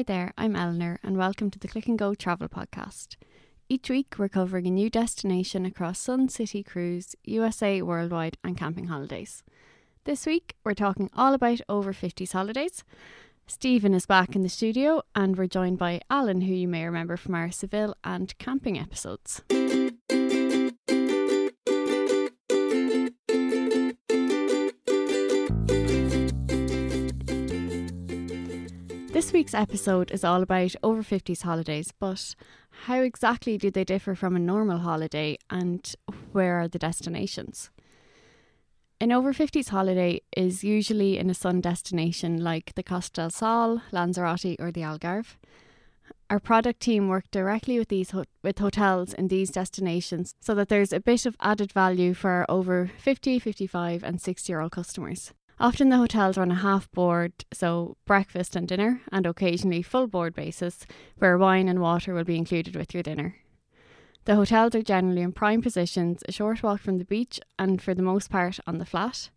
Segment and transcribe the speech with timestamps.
[0.00, 3.16] Hi there, I'm Eleanor, and welcome to the Click and Go Travel Podcast.
[3.68, 8.86] Each week, we're covering a new destination across Sun City Cruise, USA Worldwide, and camping
[8.86, 9.42] holidays.
[10.04, 12.82] This week, we're talking all about over 50s holidays.
[13.46, 17.18] Stephen is back in the studio, and we're joined by Alan, who you may remember
[17.18, 19.42] from our Seville and camping episodes.
[29.20, 32.34] This week's episode is all about over 50s holidays, but
[32.86, 35.94] how exactly do they differ from a normal holiday and
[36.32, 37.68] where are the destinations?
[38.98, 43.82] An over 50s holiday is usually in a sun destination like the Costa del Sol,
[43.92, 45.36] Lanzarote, or the Algarve.
[46.30, 50.70] Our product team work directly with these ho- with hotels in these destinations so that
[50.70, 54.72] there's a bit of added value for our over 50, 55 and 60 year old
[54.72, 55.34] customers.
[55.60, 60.34] Often the hotels run a half board, so breakfast and dinner, and occasionally full board
[60.34, 60.86] basis,
[61.18, 63.36] where wine and water will be included with your dinner.
[64.24, 67.92] The hotels are generally in prime positions, a short walk from the beach, and for
[67.92, 69.28] the most part on the flat.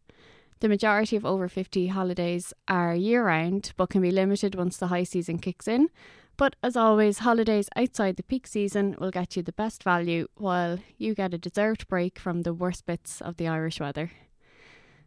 [0.62, 4.88] The majority of over 50 holidays are year round, but can be limited once the
[4.88, 5.90] high season kicks in.
[6.38, 10.80] But as always, holidays outside the peak season will get you the best value, while
[10.98, 14.12] you get a deserved break from the worst bits of the Irish weather.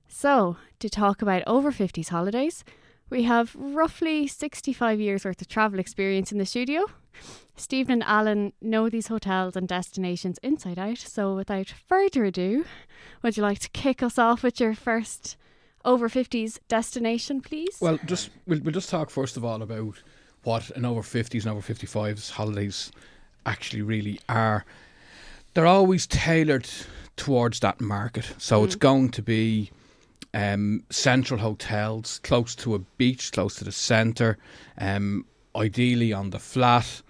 [0.08, 2.64] So, to talk about over 50s holidays,
[3.10, 6.86] we have roughly 65 years worth of travel experience in the studio.
[7.56, 12.64] Stephen and Alan know these hotels and destinations inside out, so without further ado,
[13.22, 15.36] would you like to kick us off with your first
[15.84, 17.78] over 50s destination, please?
[17.80, 20.02] Well, just we'll, we'll just talk first of all about
[20.42, 22.92] what an over 50s and over 55s holidays
[23.46, 24.64] actually really are.
[25.54, 26.68] They're always tailored
[27.16, 28.80] towards that market, so it's mm.
[28.80, 29.70] going to be
[30.36, 34.36] um, central hotels close to a beach, close to the centre,
[34.78, 35.24] um,
[35.56, 37.02] ideally on the flat.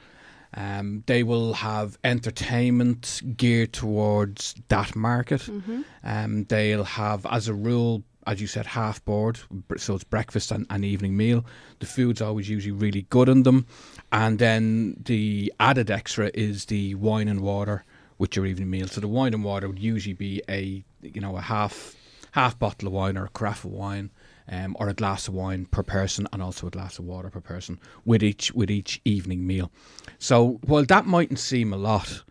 [0.55, 5.49] Um, they will have entertainment geared towards that market.
[6.05, 9.41] Um, they'll have, as a rule, as you said, half board,
[9.77, 11.45] so it's breakfast and, and evening meal.
[11.81, 13.67] The food's always usually really good in them,
[14.13, 17.85] and then the added extra is the wine and water
[18.19, 18.87] with your evening meal.
[18.87, 21.95] So the wine and water would usually be a you know a half
[22.37, 24.11] half bottle of wine or a carafe of wine.
[24.49, 27.41] Um, or a glass of wine per person, and also a glass of water per
[27.41, 29.73] person with each with each evening meal.
[30.21, 32.23] So while that mightn't seem a lot,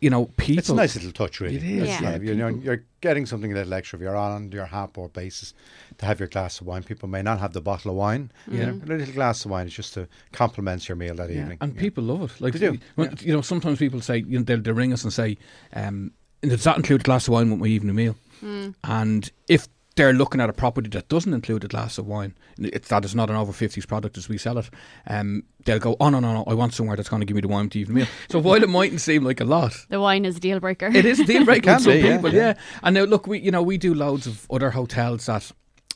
[0.00, 1.54] you know, people It's a nice little touch, really.
[1.54, 2.16] It is, It's, yeah.
[2.18, 3.96] you know, you're getting something a little extra.
[3.98, 5.54] If you're on your half board basis
[5.98, 8.32] to have your glass of wine, people may not have the bottle of wine.
[8.50, 11.42] You know, a little glass of wine is just to complement your meal that Yeah,
[11.42, 11.58] evening.
[11.60, 12.40] and people love it.
[12.40, 15.04] Like They do, when- You know, sometimes people say you know, they'll, they'll ring us
[15.04, 15.38] and say,
[15.72, 16.10] um,
[16.42, 18.16] "Does that include a glass of wine with my evening meal?"
[18.84, 22.88] And if they're looking at a property that doesn't include a glass of wine, it's
[22.88, 24.68] that is not an over fifties product as we sell it.
[25.06, 26.44] Um, they'll go, "Oh no, no, no!
[26.46, 28.38] I want somewhere that's going to give me the wine to the evening meal." So
[28.38, 30.86] while it mightn't seem like a lot, the wine is a deal breaker.
[30.86, 32.48] it is a deal breaker Can with some yeah, people, yeah.
[32.48, 32.54] yeah.
[32.82, 35.50] And now look, we you know we do loads of other hotels that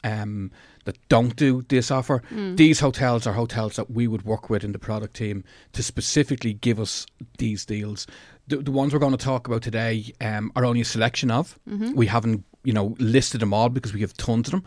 [0.05, 0.53] um
[0.89, 2.23] that don't do this offer.
[2.57, 5.45] These hotels are hotels that we would work with in the product team
[5.75, 7.07] to specifically give us
[7.39, 8.07] these deals.
[8.49, 11.59] The, the ones we're going to talk about today um, are only a selection of.
[11.95, 14.65] We haven't you know listed them all because we have tons of them.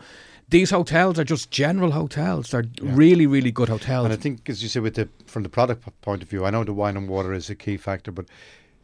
[0.48, 2.50] These hotels are just general hotels.
[2.50, 4.04] They're really, really good hotels.
[4.04, 6.50] And I think, as you say, with the from the product point of view, I
[6.50, 8.26] know the wine and water is a key factor, but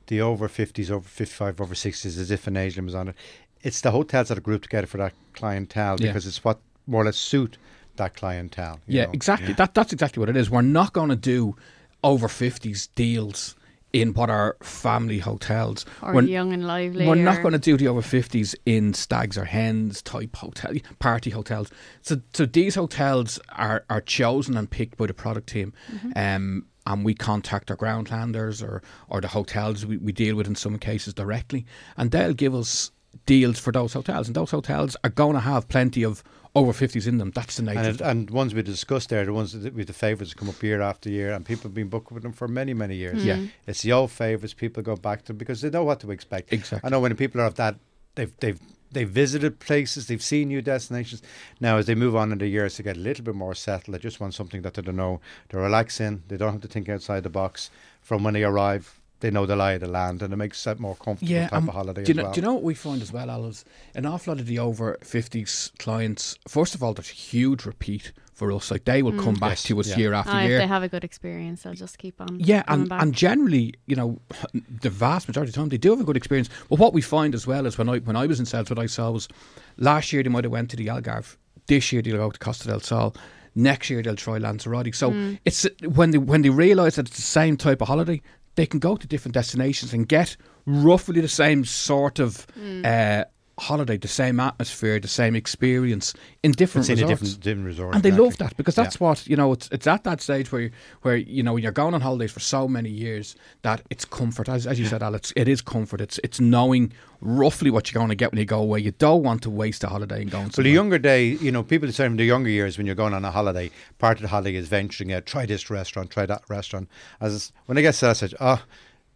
[0.07, 3.15] the over fifties, over fifty five, over sixties, as if different age limits on it.
[3.63, 6.07] It's the hotels that are grouped together for that clientele Yeah.
[6.09, 7.59] because it's what more or less suit
[7.97, 8.81] that clientele.
[8.87, 9.13] you Yeah, know.
[9.13, 9.53] exactly.
[9.55, 10.51] That that's exactly what it is.
[10.51, 11.57] We're not going to do
[12.03, 13.55] over fifties deals
[13.93, 15.87] in what are family hotels.
[16.03, 17.07] or we're, young and lively.
[17.07, 21.31] we're not going to do the over fifties in stags or hens type hotel party
[21.31, 21.71] hotels.
[22.03, 25.73] So so these hotels are are chosen and picked by the product team.
[26.17, 30.55] Um and we contact our groundlanders or, or the hotels we, we deal with in
[30.55, 31.67] some cases directly,
[31.99, 32.91] and they'll give us
[33.27, 34.27] deals for those hotels.
[34.27, 36.25] And those hotels are going to have plenty of
[36.59, 37.31] over 50s in them.
[37.31, 39.93] That's the nature And, it, and ones we discussed there, the ones that with the
[39.93, 42.75] favourites come up year after year, and people have been booked with them for many,
[42.75, 43.25] many years.
[43.25, 43.37] Yeah.
[43.37, 43.47] Mm-hmm.
[43.67, 44.55] it's the old favourites.
[44.55, 46.53] People go back to because they know what to expect.
[46.53, 46.87] Exactly.
[46.87, 47.77] I know when people are of that,
[48.15, 48.61] they've they've
[48.91, 51.23] they've visited places, they've seen new destinations.
[51.61, 53.95] Now, as they move on in the years to get a little bit more settled,
[53.95, 55.21] they just want something that they don't know.
[55.51, 56.23] They relax in.
[56.29, 57.71] They don't have to think outside the box.
[58.01, 60.79] From when they arrive, they know the lie of the land, and it makes that
[60.79, 62.33] more comfortable type um, of holiday do you as know, well.
[62.33, 63.47] Do you know what we find as well, Al?
[63.47, 68.13] Is an awful lot of the over 50s clients, first of all, there's huge repeat
[68.33, 68.71] for us.
[68.71, 69.97] Like they will come back Yes, to us yeah.
[69.97, 70.57] year after year.
[70.57, 72.39] if they have a good experience, they'll just keep on.
[72.39, 73.03] Yeah, and, back.
[73.03, 74.21] and generally, you know,
[74.81, 76.49] the vast majority of the time they do have a good experience.
[76.69, 78.79] But what we find as well is when I when I was in sales, what
[78.79, 79.29] I saw was
[79.77, 81.37] last year they might have went to the Algarve,
[81.67, 83.15] this year they'll go to Costa del Sol,
[83.55, 84.95] Next year they'll try Lanzarote.
[84.95, 85.13] So
[85.45, 88.23] it's when they when they realise that it's the same type of holiday,
[88.59, 92.45] they can go to different destinations and get roughly the same sort of
[92.85, 93.23] uh,
[93.59, 97.21] holiday, the same atmosphere, the same experience in different It's resorts.
[97.21, 97.95] different, different resort.
[97.95, 98.25] and they exactly.
[98.25, 99.53] love that because that's what you know.
[99.53, 100.71] It's it's at that stage where
[101.03, 104.49] where you know when you're going on holidays for so many years that it's comfort.
[104.49, 106.01] As, as you said, Alex, it is comfort.
[106.01, 108.79] It's it's knowing roughly what you're going to get when you go away.
[108.79, 110.51] You don't want to waste a holiday and going.
[110.57, 113.15] Well, the younger day, you know, people say in the younger years when you're going
[113.15, 116.43] on a holiday, part of the holiday is venturing out, try this restaurant, try that
[116.49, 116.89] restaurant.
[117.21, 118.63] As when I get to that stage, oh,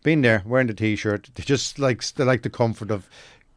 [0.03, 3.09] been there, wearing the t-shirt, they just like they like the comfort of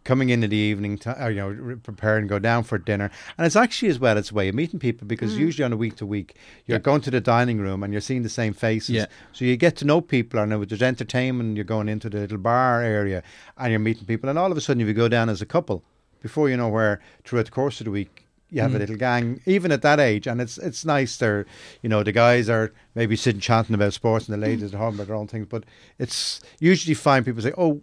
[0.06, 2.64] coming in in the evening, to, or, uh, you know, re- prepare and go down
[2.64, 3.12] for dinner.
[3.38, 5.40] And it's actually as well, it's a way of meeting people because mm.
[5.40, 6.36] usually on a week to week,
[6.66, 6.82] you're Yeah.
[6.84, 8.92] going to the dining room and you're seeing the same faces.
[8.92, 9.08] Yeah.
[9.34, 12.82] So you get to know people, and there's entertainment, you're going into the little bar
[12.82, 13.24] area
[13.58, 15.46] and you're meeting people, and all of a sudden, if you go down as a
[15.46, 15.84] couple,
[16.22, 18.80] before you know where, throughout the course of the week, you have a mm.
[18.80, 21.18] little gang, even at that age, and it's it's nice.
[21.18, 21.46] They're,
[21.82, 24.76] you know, the guys are maybe sitting chatting about sports, and the ladies mm.
[24.76, 25.48] are talking about their own things.
[25.50, 25.66] But
[25.98, 27.24] it's usually fine.
[27.24, 27.82] People say, "Oh,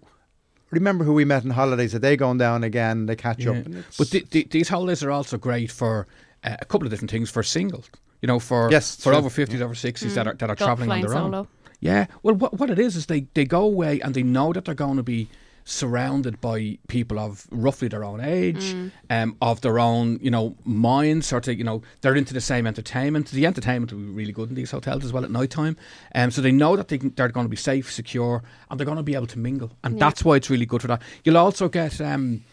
[0.72, 1.94] remember who we met on holidays?
[1.94, 3.50] Are they going down again?" They catch Yeah.
[3.52, 3.64] up.
[3.98, 6.06] But th- th- these holidays are also great for
[6.44, 7.30] uh, a couple of different things.
[7.30, 7.88] For singles,
[8.20, 9.16] you know, for Yes, for true.
[9.18, 11.46] over fifties, over sixties that are that are Go traveling on flying their own.
[11.80, 12.06] Yeah.
[12.22, 14.74] Well, what what it is is they they go away and they know that they're
[14.86, 15.28] going to be
[15.64, 18.74] surrounded by people of roughly their own age,
[19.10, 22.66] um, of their own you know minds, sort of you know they're into the same
[22.66, 23.28] entertainment.
[23.30, 25.76] The entertainment will be really good in these hotels as well at night time,
[26.14, 28.84] um, so they know that they can, they're going to be safe, secure, and they're
[28.84, 30.00] going to be able to mingle, and Yeah.
[30.06, 31.02] that's why it's really good for that.
[31.24, 32.44] You'll also get um,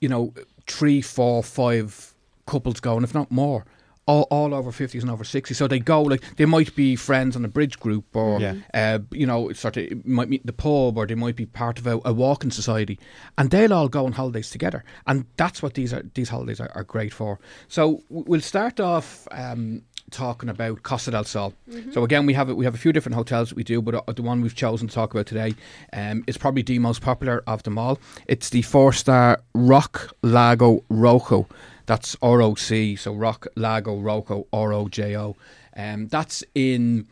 [0.00, 0.34] you know
[0.66, 2.14] three, four, five
[2.46, 3.64] couples going, if not more.
[4.08, 5.54] All, all over 50s and over 60s.
[5.54, 8.54] So they go, like, they might be friends on a bridge group or, Yeah.
[8.72, 11.86] uh, you know, sort of might meet the pub or they might be part of
[11.86, 12.98] a, a walking society.
[13.36, 14.82] And they'll all go on holidays together.
[15.06, 17.38] And that's what these are these holidays are, are great for.
[17.68, 21.52] So we'll start off um, talking about Costa del Sol.
[21.92, 24.12] So again, we have we have a few different hotels that we do, but uh,
[24.12, 25.54] the one we've chosen to talk about today
[25.92, 27.98] um, is probably the most popular of them all.
[28.26, 31.46] It's the four star Roc Lago Rojo.
[31.86, 32.96] That's R O C.
[32.96, 35.36] So Roc Lago Rojo R O J O.
[35.76, 37.06] Um, that's in.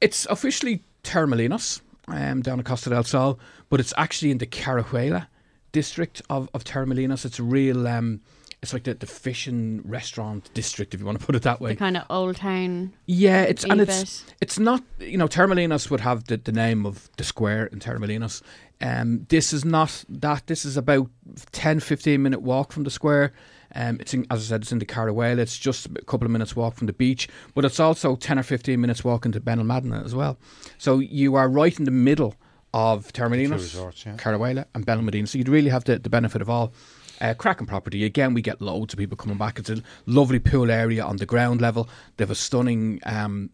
[0.00, 3.38] It's officially Torremolinos, um, down at Costa del Sol,
[3.68, 5.26] but it's actually in the Carihuela
[5.72, 7.24] district of, of Torremolinos.
[7.24, 8.20] It's a real, um,
[8.62, 11.70] it's like the, the fishing restaurant district, if you want to put it that way.
[11.70, 12.92] The kind of old town.
[13.06, 13.88] Yeah, it's and bit.
[13.88, 17.78] it's it's not you know Torremolinos would have the, the name of the square in
[17.78, 18.42] Torremolinos.
[18.80, 20.46] Um, this is not that.
[20.46, 21.08] This is about
[21.52, 23.32] 10, 15 minute walk from the square.
[23.74, 25.38] Um, it's in, as I said, it's in the Carihuela.
[25.38, 28.42] It's just a couple of minutes walk from the beach, but it's also ten or
[28.42, 30.38] fifteen minutes walk into Benalmadena as well.
[30.78, 32.34] So you are right in the middle
[32.72, 34.16] of Torremolinos, resorts, yeah.
[34.16, 35.28] Carihuela, and Benalmadena.
[35.28, 36.72] So you'd really have the, the benefit of all.
[37.20, 38.32] Uh, cracking property again.
[38.34, 39.58] We get loads of people coming back.
[39.58, 41.88] It's a lovely pool area on the ground level.
[42.16, 43.50] They have a stunning um,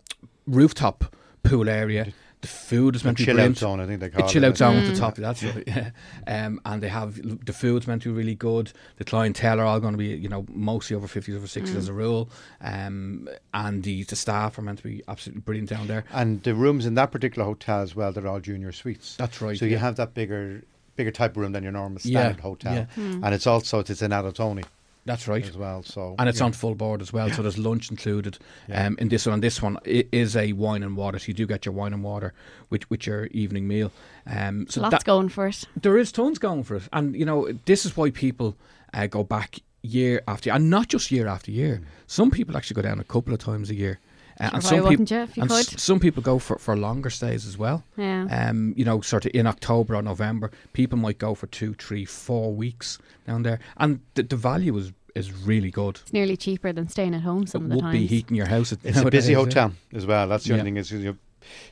[0.47, 2.13] rooftop pool area.
[2.43, 4.45] The food is meant to be chill out zone, I think they A call chill
[4.45, 4.49] it.
[4.49, 4.91] out zone at Mm.
[4.93, 5.15] the top.
[5.17, 5.65] That's right.
[5.67, 5.91] Yeah.
[6.27, 8.71] Um, and they have the food's meant to be really good.
[8.97, 11.89] The clientele are all going to be, you know, mostly over fifties, over sixties as
[11.89, 12.29] a rule.
[12.61, 16.05] Um, and the the staff are meant to be absolutely brilliant down there.
[16.13, 19.17] And the rooms in that particular hotel as well, they're all junior suites.
[19.17, 19.57] That's right.
[19.59, 20.63] So you have that bigger
[20.97, 22.75] bigger type of room than your normal Yeah, standard hotel.
[22.75, 22.87] yeah.
[22.95, 23.25] Hmm.
[23.25, 24.65] And it's also it's an adult only
[25.05, 25.47] That's right.
[25.47, 25.83] as well.
[25.83, 26.47] So and it's yeah.
[26.47, 27.29] on full board as well.
[27.31, 28.39] So there's lunch included
[28.69, 28.87] Yeah.
[28.87, 29.35] um, in this one.
[29.35, 31.19] And this one is a wine and water.
[31.19, 32.33] So you do get your wine and water
[32.71, 33.91] with with your evening meal.
[34.27, 35.65] Um, so Lots that, going for it.
[35.81, 38.57] there is tons going for it, and you know this is why people
[38.95, 41.83] uh, go back year after year, and not just year after year.
[42.07, 43.99] Some people actually go down a couple of times a year,
[44.41, 45.61] uh, and some people you if you and could?
[45.61, 47.85] s- some people go for, for longer stays as well.
[47.97, 48.27] Yeah.
[48.31, 52.05] Um, you know, sort of in October or November, people might go for two, three,
[52.05, 56.01] four weeks down there, and the, the value is is really good.
[56.03, 57.99] it's nearly cheaper than staying at home some it of the would times.
[57.99, 58.73] be heating your house.
[58.73, 59.63] At, It's a busy nowadays, yeah.
[59.69, 60.27] hotel as well.
[60.29, 60.55] That's the Yeah.
[60.59, 61.17] only thing is you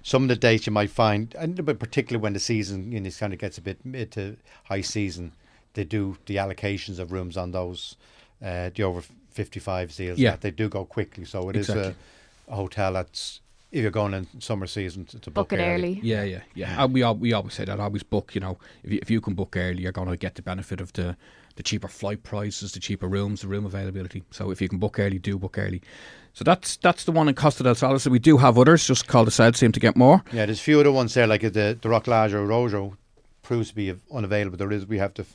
[0.03, 3.11] some of the dates you might find, and but particularly when the season you know,
[3.11, 5.33] kind of gets a bit mid to high season,
[5.75, 7.97] they do the allocations of rooms on those
[8.45, 10.19] uh, the over fifty five deals.
[10.21, 10.37] Yeah.
[10.37, 11.25] they do go quickly.
[11.25, 11.93] So it is Exactly.
[11.93, 11.95] a,
[12.49, 13.41] a hotel that's
[13.73, 15.99] if you're going in summer season to, to book, Book it early.
[16.03, 16.73] Yeah, yeah, yeah.
[16.73, 17.81] And uh, we al- we always say that.
[17.81, 18.35] Always book.
[18.35, 20.81] You know, if you, if you can book early, you're going to get the benefit
[20.81, 21.17] of the
[21.57, 24.23] the cheaper flight prices, the cheaper rooms, the room availability.
[24.31, 25.83] So if you can book early, do book early.
[26.35, 27.99] So that's that's the one in Costa del Sol.
[27.99, 28.87] So we do have others.
[28.87, 30.23] Just call the sales team to get more.
[30.33, 32.97] Yeah, there's a few other ones there, like the the Roc Lago Rojo
[33.43, 34.59] proves to be unavailable.
[34.59, 35.27] There is we have the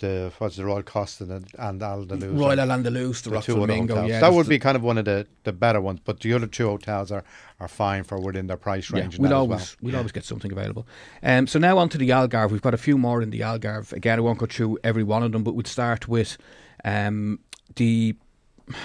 [0.00, 2.38] the what's the Royal Costa and, and Andalus.
[2.38, 4.06] Royal Andalus, the, the Roc Flamingo.
[4.06, 6.46] Yeah, that would be kind of one of the, the better ones, but the other
[6.46, 7.24] two hotels are,
[7.60, 9.14] are fine for within their price range.
[9.14, 9.92] and we'll always well.
[9.92, 10.86] we'll always get something available.
[11.22, 12.50] Um, so now on to the Algarve.
[12.50, 13.92] We've got a few more in the Algarve.
[13.92, 16.36] Again, I won't go through every one of them, but we'd start with
[16.84, 17.38] um,
[17.76, 18.16] the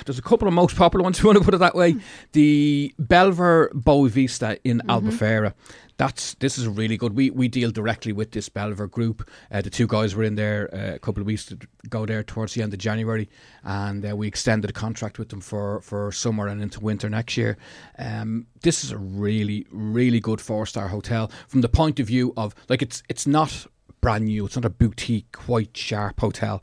[0.06, 1.18] there's a couple of most popular ones.
[1.18, 1.96] If you want to put it that way.
[2.32, 5.54] The Belver Boa Vista in Albufeira.
[5.98, 7.16] That's this is really good.
[7.16, 9.30] We we deal directly with this Belver group.
[9.50, 11.50] Uh, the two guys were in there uh, a couple of weeks
[11.86, 13.30] ago there towards the end of January,
[13.64, 17.38] and uh, we extended a contract with them for for summer and into winter next
[17.38, 17.58] year.
[17.98, 22.34] Um, this is a really really good four star hotel from the point of view
[22.36, 23.66] of like it's it's not
[24.02, 24.46] brand new.
[24.46, 26.62] It's not a boutique, quite sharp hotel.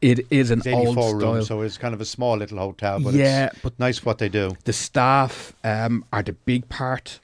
[0.00, 1.14] It is an It's old style.
[1.34, 4.18] rooms, so it's kind of a small little hotel, but Yeah, it's but- nice what
[4.18, 4.50] they do.
[4.64, 7.20] the staff um, are the big part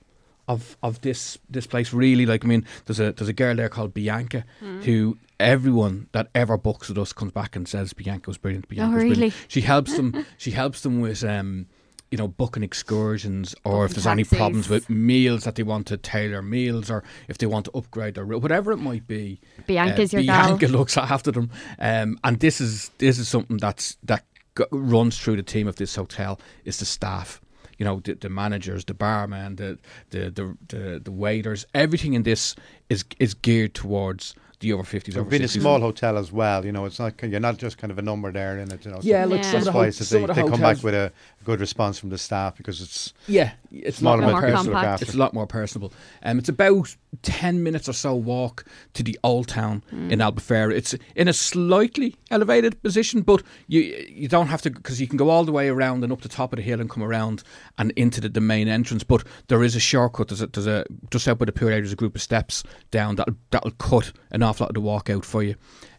[0.50, 1.92] of of this this place.
[1.92, 4.44] Really, like I mean, there's a there's a girl there called Bianca
[4.82, 8.68] who everyone that ever books with us comes back and says Bianca was brilliant.
[8.68, 9.14] Bianca was really?
[9.14, 9.34] brilliant.
[9.48, 10.26] She helps them.
[10.36, 11.24] she helps them with.
[11.24, 11.66] Um,
[12.10, 15.86] you know, booking excursions, or if Booking there's any problems with meals that they want
[15.86, 19.40] to tailor meals, or if they want to upgrade their room, whatever it might be.
[19.68, 20.48] Bianca's uh, your gal.
[20.48, 24.24] Bianca looks after them, um, and this is this is something that's that
[24.58, 27.40] g- runs through the team of this hotel is the staff.
[27.80, 29.78] You know, the, the managers, the barman, the
[30.10, 32.54] the, the the the waiters, everything in this
[32.90, 36.60] is is geared towards the over fifties, So over being a small hotel as well,
[36.66, 38.84] you know, it's not you're not just kind of a number there in it.
[38.84, 39.50] You know, so Yeah, like Yeah.
[39.52, 41.10] some of the, ho- some they, of the they come back with a
[41.44, 45.02] good response from the staff because it's yeah, it's Smaller not more More hotels compact.
[45.02, 45.92] It's a lot more personable.
[46.22, 50.72] Um, it's about ten minutes or so walk to the old town in Albufeira.
[50.72, 55.16] It's in a slightly elevated position, but you you don't have to because you can
[55.16, 57.42] go all the way around and up the top of the hill and come around
[57.78, 59.02] and into the, the main entrance.
[59.02, 60.28] But there is a shortcut.
[60.28, 61.80] There's a, there's a just out by the pool area.
[61.80, 65.10] There's a group of steps down that that'll cut an awful lot of the walk
[65.10, 65.54] out for you.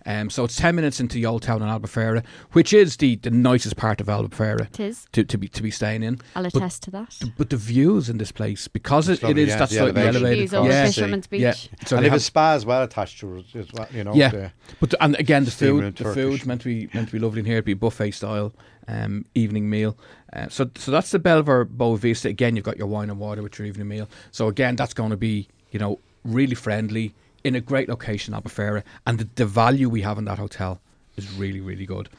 [0.05, 3.29] Um, so it's ten minutes into the old town in Albufeira, which is the, the
[3.29, 5.05] nicest part of Albufeira It is.
[5.11, 6.19] to, to be to be staying in.
[6.35, 7.15] I'll But attest to that.
[7.37, 9.75] but the views in this place because it, It's it lovely, is yeah, that the
[9.75, 10.15] slightly elevation.
[10.15, 10.37] elevated.
[10.39, 11.41] Views over yeah, Fisherman's Beach.
[11.41, 11.51] yeah.
[11.85, 13.87] So and they they have a spa as well attached to it as well.
[13.93, 14.29] You know, Yeah.
[14.29, 16.13] the- but the- and again the food, the Turkish.
[16.15, 17.55] food's meant to be meant to be lovely in here.
[17.55, 18.53] It'd be buffet style
[18.87, 19.95] um, evening meal.
[20.33, 22.27] Uh, so so that's the Belver Boa Vista.
[22.27, 24.09] Again, you've got your wine and water with your evening meal.
[24.31, 28.83] So again, that's going to be you know really friendly in a great location, Albufeira,
[29.05, 30.79] and the, the value we have in that hotel
[31.15, 32.09] is really really good.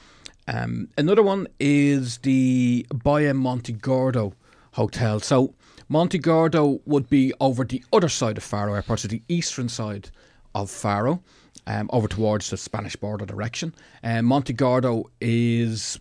[0.49, 4.35] Um, another one is the Baia Monte Gordo
[4.73, 5.21] Hotel.
[5.21, 5.55] So
[5.89, 10.11] Monte Gordo would be over the other side of Faro Airport, so the eastern side
[10.55, 11.23] of Faro,
[11.67, 13.75] um, over towards the Spanish border direction.
[14.03, 16.01] Um, Monte Gordo is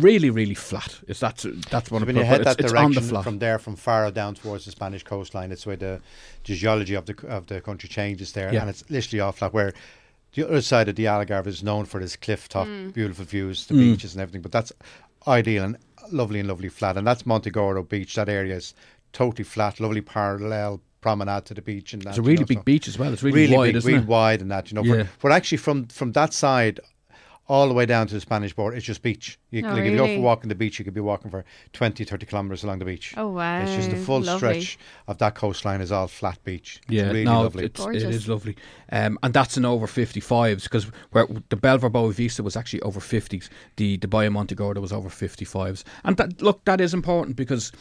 [0.00, 0.98] really, really flat.
[1.06, 3.10] Is that's that's one of when the you head it's, that it's on the direction
[3.10, 3.24] flat.
[3.24, 6.00] from there, from Faro down towards the Spanish coastline, it's where the
[6.44, 8.60] geology of the of the country changes there, Yeah.
[8.62, 9.52] and it's literally all flat.
[9.52, 9.72] Where
[10.34, 13.74] the other side of the Algarve is known for its cliff top, beautiful views, the
[13.74, 13.78] Mm.
[13.92, 14.42] beaches and everything.
[14.42, 14.72] But that's
[15.28, 15.76] ideal and
[16.10, 18.14] lovely and lovely flat, and that's Montegordo Beach.
[18.14, 18.74] That area is
[19.12, 22.46] totally flat, lovely parallel promenade to the beach, and that, it's a you really know,
[22.46, 23.12] big so- beach as well.
[23.12, 24.08] It's really, wide, big, isn't really it?
[24.08, 24.84] wide and that, you know.
[24.84, 25.02] Yeah.
[25.18, 26.80] For, but actually, from from that side,
[27.48, 29.38] all the way down to the Spanish border, it's just beach.
[29.50, 31.44] You, Oh, like, If you go for walking the beach, you could be walking for
[31.72, 33.14] 20, 30 kilometres along the beach.
[33.16, 33.60] Oh wow!
[33.62, 34.60] It's just the full Lovely.
[34.62, 36.80] stretch of that coastline is all flat beach.
[36.84, 37.64] It's Yeah, really no, lovely.
[37.64, 38.04] It's, it Gorgeous.
[38.04, 38.56] is lovely,
[38.90, 42.80] um, and that's an over fifty fives because where the Belver Boa Vista was actually
[42.82, 43.50] over fifties.
[43.76, 47.36] The the Baia Monte Gordo was over fifty fives, and that look that is important
[47.36, 47.72] because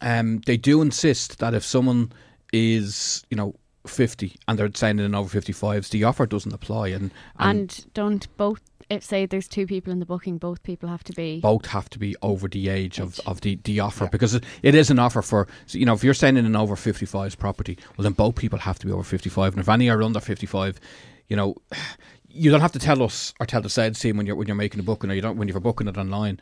[0.00, 2.10] um, they do insist that if someone
[2.52, 3.54] is you know
[3.86, 7.86] fifty and they're signing in over fifty fives, the offer doesn't apply, and and, And
[7.94, 8.60] don't both
[8.90, 11.88] if say there's two people in the booking, both people have to be both have
[11.90, 13.26] to be over the age of, Age.
[13.26, 14.10] of the, the offer Yeah.
[14.10, 17.38] because it, it is an offer for you know if you're sending an over 55s
[17.38, 20.20] property well then both people have to be over 55 and if any are under
[20.20, 20.80] 55
[21.28, 21.54] you know
[22.28, 24.56] you don't have to tell us or tell the sales team when you're when you're
[24.56, 26.40] making a booking or you don't when you're booking it online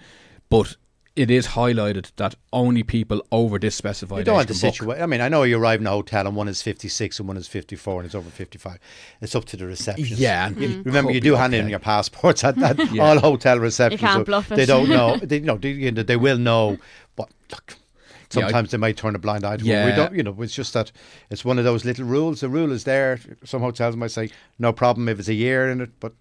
[0.48, 0.76] but
[1.18, 4.60] it is highlighted that only people over this specified You don't age want the can
[4.68, 4.74] book.
[4.74, 5.02] situation.
[5.02, 7.36] I mean, I know you arrive in a hotel and one is 56 and one
[7.36, 8.78] is 54 and it's over 55.
[9.20, 10.18] It's up to the receptionist.
[10.20, 13.02] yeah and You- it Remember, could you do hand in your passports at, at Yeah.
[13.04, 14.00] all hotel receptions.
[14.00, 14.56] can't so bluff it.
[14.56, 15.16] They don't know.
[15.22, 16.78] They, you know, they, you know, they will know.
[17.16, 19.66] But look, Yeah, I- sometimes they might turn a blind eye to it.
[19.66, 19.86] Yeah.
[19.86, 20.14] We don't.
[20.14, 20.92] You know, it's just that
[21.30, 22.40] it's one of those little rules.
[22.40, 23.18] The rule is there.
[23.44, 26.12] Some hotels might say no problem if it's a year in it, but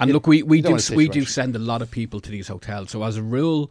[0.00, 1.90] And You- look, we, we don't do want a we do send a lot of
[1.90, 2.90] people to these hotels.
[2.90, 3.70] So as a rule,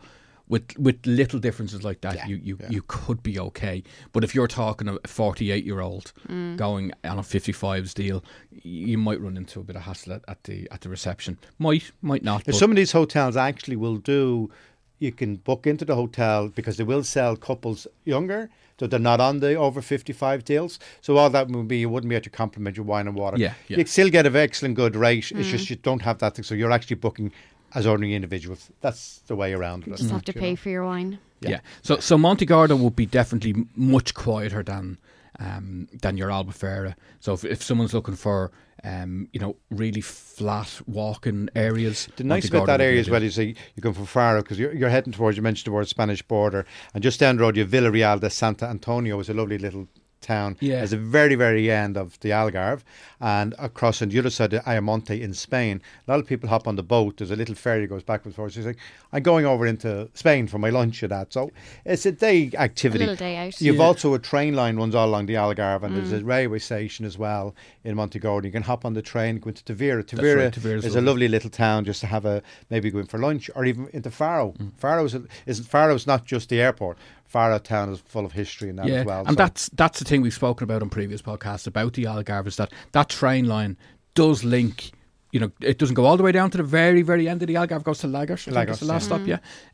[0.51, 2.69] with with little differences like that, Yeah, you you, yeah.
[2.75, 3.77] you could be okay.
[4.13, 6.57] But if you're talking a 48 year old Mm.
[6.57, 8.17] going on a 55s deal,
[8.63, 11.37] you might run into a bit of hassle at, at the at the reception.
[11.57, 12.47] Might might not.
[12.47, 14.51] If some of these hotels actually will do,
[14.99, 19.19] you can book into the hotel because they will sell couples younger, so they're not
[19.19, 20.79] on the over 55 deals.
[21.01, 23.37] So all that would be, you wouldn't be able to compliment your wine and water.
[23.37, 23.77] Yeah, yeah.
[23.79, 25.31] You still get an excellent good rate.
[25.31, 26.43] It's just you don't have that thing.
[26.43, 27.31] So you're actually booking
[27.73, 28.69] as ordinary individuals.
[28.81, 30.55] That's the way around you just have to pay know.
[30.55, 31.19] for your wine.
[31.41, 31.59] Yeah.
[31.81, 34.97] So so Monte Gordo would be definitely much quieter than
[35.39, 36.95] um, than your Albufeira.
[37.19, 38.51] So if, if someone's looking for
[38.83, 42.07] um, you know, really flat walking areas.
[42.15, 44.89] The nice about that area as well is you come from Faro because you're, you're
[44.89, 48.19] heading towards, you mentioned towards Spanish border, and just down the road you have Villarreal
[48.19, 49.87] de Santa Antonio is a lovely little
[50.21, 50.75] town yeah.
[50.75, 52.81] as the very, very end of the Algarve.
[53.19, 56.67] And across on the other side of Ayamonte in Spain, a lot of people hop
[56.67, 57.17] on the boat.
[57.17, 58.53] There's a little ferry that goes back and forth.
[58.53, 58.77] So he's like,
[59.13, 61.33] I'm going over into Spain for my lunch and that.
[61.33, 61.51] So
[61.85, 63.03] it's a day activity.
[63.03, 63.59] A little day out.
[63.61, 63.83] You've Yeah.
[63.83, 65.97] also a train line runs all along the Algarve, and Mm.
[65.97, 68.45] there's a railway station as well in Montegordo.
[68.45, 69.97] You can hop on the train, go into Tavira.
[69.97, 71.05] right, Tavira Tavira's is a lovely.
[71.11, 74.09] lovely little town just to have a maybe go in for lunch or even into
[74.11, 74.53] Faro.
[74.53, 74.71] Mm.
[74.77, 76.97] Faro is, is Faro's not just the airport.
[77.31, 79.21] Faro town is full of history and that yeah, as well.
[79.21, 82.45] and so- that's that's the thing we've spoken about on previous podcasts about the Algarve
[82.47, 83.77] is that that train line
[84.15, 84.91] does link.
[85.31, 87.47] You know, it doesn't go all the way down to the very, very end of
[87.47, 87.83] the Algarve.
[87.83, 88.47] Goes to Lagos.
[88.47, 89.15] Lagos, the last yeah.
[89.17, 89.27] stop,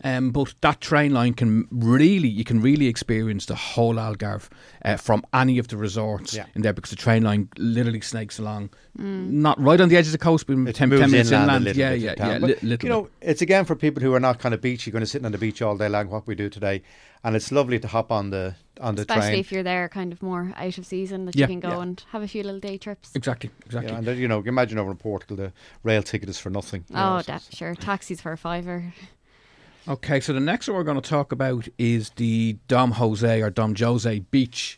[0.03, 0.17] yeah.
[0.17, 4.49] Um, but that train line can really, you can really experience the whole Algarve
[4.85, 6.45] uh, from any of the resorts Yeah.
[6.55, 10.11] in there because the train line literally snakes along, not right on the edge of
[10.11, 11.75] the coast, but It 10, 10 minutes inland, inland.
[11.77, 13.11] yeah, yeah, yeah, But, li- little you know, bit.
[13.21, 15.37] it's again for people who are not kind of beachy, going to sit on the
[15.39, 16.83] beach all day long, what we do today,
[17.23, 19.39] and it's lovely to hop on the on the Especially train.
[19.39, 21.43] if you're there kind of more out of season that Yeah.
[21.45, 21.81] you can go Yeah.
[21.81, 23.11] and have a few little day trips.
[23.15, 23.91] Exactly, exactly.
[23.91, 25.51] know, and then, you know, imagine over in Portugal, the
[25.83, 26.83] rail ticket is for nothing.
[26.89, 27.75] you know, Oh, so that, sure.
[27.75, 28.93] Taxis for a fiver.
[29.89, 33.49] Okay, so the next one we're going to talk about is the Dom Jose or
[33.49, 34.77] Dom Jose Beach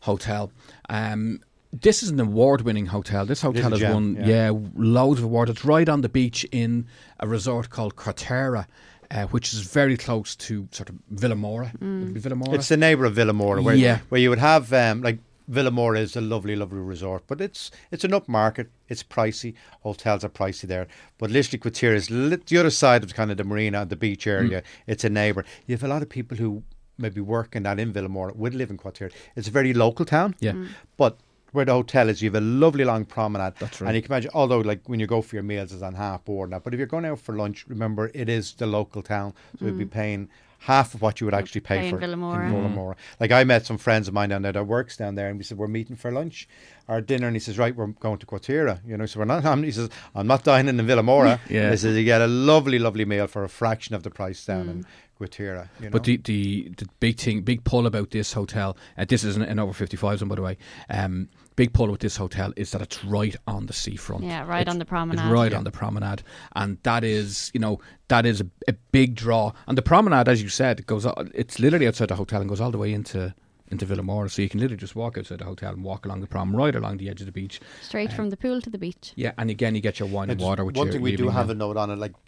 [0.00, 0.50] Hotel.
[0.88, 1.40] Um,
[1.72, 3.24] this is an award-winning hotel.
[3.24, 4.50] This hotel has gem, won, yeah.
[4.50, 4.58] yeah.
[4.74, 5.52] loads of awards.
[5.52, 6.86] It's right on the beach in
[7.20, 8.66] a resort called Quarteira,
[9.10, 11.72] uh, which is very close to sort of Vilamoura.
[11.80, 12.54] Would it Vilamoura?
[12.54, 13.98] It's the neighbour of Vilamoura, where Yeah.
[14.08, 15.18] where you would have um, like
[15.50, 18.66] Vilamoura is a lovely, lovely resort, but it's it's an upmarket.
[18.88, 19.54] It's pricey.
[19.82, 20.86] Hotels are pricey there,
[21.18, 23.96] but literally Quarteira is lit, the other side of kind of the marina, and the
[23.96, 24.62] beach area.
[24.86, 25.44] It's a neighbour.
[25.66, 26.62] You have a lot of people who
[26.98, 29.10] maybe work in that in Vilamoura would live in Quarteira.
[29.36, 30.34] It's a very local town.
[30.40, 30.54] yeah.
[30.96, 31.16] But
[31.52, 33.54] where the hotel is, you have a lovely long promenade.
[33.58, 33.88] That's right.
[33.88, 36.24] And you can imagine, although like when you go for your meals, it's on half
[36.24, 36.58] board now.
[36.58, 39.78] But if you're going out for lunch, remember it is the local town, so you'd
[39.78, 39.90] be mm.
[39.90, 40.28] paying
[40.58, 42.46] half of what you would actually pay in for Vilamoura.
[42.46, 42.96] in Vilamoura.
[43.20, 45.44] Like I met some friends of mine down there that works down there, and we
[45.44, 46.48] said we're meeting for lunch
[46.88, 48.80] or dinner, and he says, right, we're going to Quarteira.
[48.86, 49.44] You know, so we're not.
[49.46, 51.40] I'm, he says, I'm not dining in Vilamoura.
[51.48, 51.70] Yeah.
[51.70, 54.68] He says you get a lovely, lovely meal for a fraction of the price down
[54.68, 54.86] in
[55.18, 55.68] Quarteira.
[55.78, 55.90] You know?
[55.90, 59.42] But the, the the big thing, big pull about this hotel, uh, this is an,
[59.42, 60.58] an over 55s one, by the way.
[60.90, 61.28] Um,
[61.58, 64.22] big pull with this hotel is that it's right on the seafront.
[64.24, 65.24] Yeah, right It's- on the promenade.
[65.24, 66.22] It's right on the promenade,
[66.54, 69.52] and that is, you know, that is a, a big draw.
[69.66, 71.04] And the promenade, as you said, it goes.
[71.04, 73.34] o- It's literally outside the hotel and goes all the way into
[73.70, 76.26] into Vilamoura, so you can literally just walk outside the hotel and walk along the
[76.26, 77.60] prom, right along the edge of the beach.
[77.82, 79.12] Straight uh, from the pool to the beach.
[79.14, 80.64] Yeah, and again, you get your wine and water.
[80.64, 81.56] Which one thing we do have meal.
[81.56, 82.18] a note on it, like the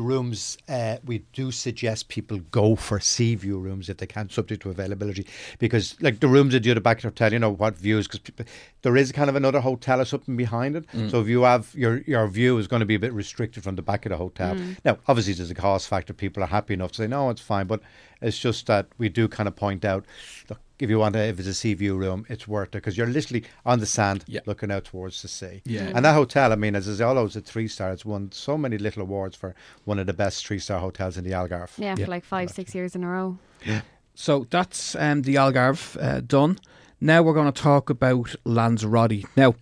[0.00, 4.62] rooms, uh, we do suggest people go for sea view rooms if they can, subject
[4.62, 5.26] to availability,
[5.58, 8.06] because like the rooms at the other back of the hotel, you know what views,
[8.08, 8.46] because
[8.82, 10.86] there is kind of another hotel or something behind it.
[10.88, 11.10] Mm.
[11.10, 13.76] So if you have your your view is going to be a bit restricted from
[13.76, 14.56] the back of the hotel.
[14.84, 16.12] Now, obviously, there's a cost factor.
[16.12, 17.80] People are happy enough to say no, it's fine, but
[18.20, 20.04] it's just that we do kind of point out,
[20.48, 20.60] look.
[20.78, 23.06] If you want to, if it's a sea view room, it's worth it because you're
[23.06, 24.40] literally on the sand, Yeah.
[24.44, 25.62] looking out towards the sea.
[25.64, 25.90] Yeah.
[25.94, 28.76] And that hotel, I mean, as is always a three star, it's won so many
[28.76, 31.70] little awards for one of the best three star hotels in the Algarve.
[31.78, 32.04] Yeah, Yeah.
[32.04, 33.38] for like five, six years in a row.
[33.64, 33.80] Yeah.
[34.14, 36.58] So that's um, the Algarve uh, done.
[37.00, 39.24] Now we're going to talk about Lanzarote.
[39.36, 39.54] Now,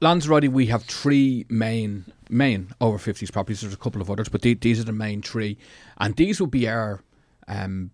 [0.00, 3.60] Lanzarote, we have three main main over 50s properties.
[3.60, 5.58] There's a couple of others, but the- these are the main three.
[5.98, 7.02] And these will be our
[7.48, 7.90] um,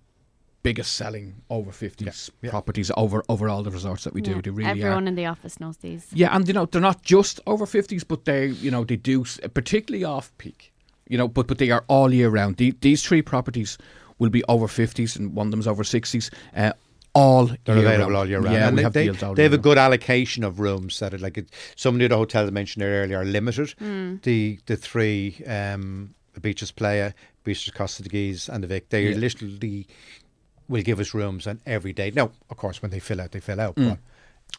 [0.67, 2.51] biggest selling over 50s yeah.
[2.51, 4.33] properties over, over all the resorts that we do.
[4.33, 4.41] Yeah.
[4.43, 5.09] They really Everyone are.
[5.09, 6.05] in the office knows these.
[6.13, 9.25] Yeah, and you know, they're not just over 50s, but they, you know, they do,
[9.55, 10.73] particularly off peak,
[11.09, 12.57] you know, but, but they are all year round.
[12.57, 13.79] The, these three properties
[14.19, 16.33] will be over 50s and one of them's over 60s.
[16.57, 16.73] Uh,
[17.15, 18.17] all They're year available round.
[18.17, 18.57] all year round.
[18.57, 20.59] Yeah, and we they, have they, deals all they year have a good allocation of
[20.59, 23.73] rooms that are like it, some of the other hotels I mentioned earlier are limited.
[24.23, 29.17] The the three um, the Beatrice Playa, Beatrice Costa Teguise, and the Vic, they Yeah.
[29.17, 29.87] literally
[30.69, 32.11] will give us rooms on every day.
[32.15, 33.77] Now, of course, when they fill out, they fill out.
[33.77, 33.99] Mm.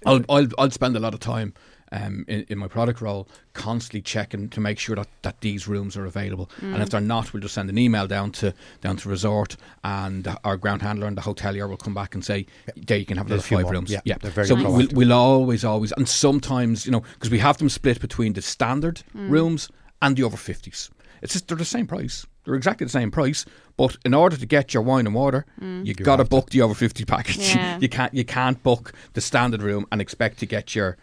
[0.03, 1.53] But I'll, I'll I'll spend a lot of time
[1.91, 5.95] um, in, in my product role constantly checking to make sure that, that these rooms
[5.95, 6.49] are available.
[6.61, 10.27] And if they're not, we'll just send an email down to down to resort, and
[10.43, 13.27] our ground handler and the hotelier will come back and say, "There, you can have
[13.27, 13.73] There's another five more.
[13.73, 17.39] rooms." Yeah, they're very so we'll, we'll always always and sometimes you know because we
[17.39, 19.69] have them split between the standard rooms
[20.01, 20.89] and the over fifties.
[21.21, 22.25] It's just they're the same price.
[22.47, 25.93] They're exactly the same price, but in order to get your wine and water, you
[25.93, 27.53] got to book the over fifty package.
[27.53, 27.77] Yeah.
[27.81, 30.95] you can't you can't book the standard room and expect to get your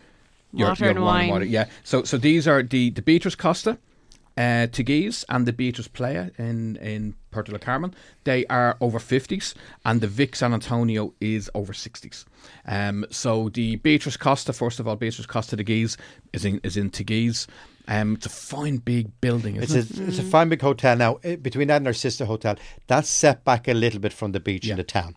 [0.55, 1.29] your, Water your and wine.
[1.29, 1.49] wine.
[1.51, 1.67] Yeah.
[1.83, 3.77] So so these are the the Beatrice Costa,
[4.39, 9.53] uh, Teguise, and the Beatrice Playa in in Puerto del Carmen, they are over 50s,
[9.85, 12.25] and the Vic San Antonio is over 60s.
[12.67, 15.99] Um, so the Beatrice Costa, first of all, Beatrice Costa Teguise
[16.33, 17.47] is in, is in Teguise.
[17.87, 19.99] Um, it's a fine big building, It's a it?
[20.09, 21.19] it's a fine big hotel now.
[21.23, 24.41] eh, Between that and our sister hotel, that's set back a little bit from the
[24.41, 24.73] beach Yeah.
[24.73, 25.17] in the town.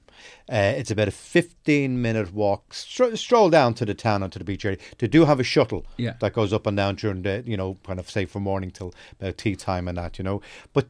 [0.52, 2.74] Uh, it's about a fifteen minute walk.
[2.74, 4.80] Stro- stroll down to the town onto the beach area.
[4.98, 6.14] They do have a shuttle Yeah.
[6.20, 8.94] that goes up and down during the you know kind of say from morning till
[9.22, 10.42] about tea time and that you know.
[10.74, 10.88] But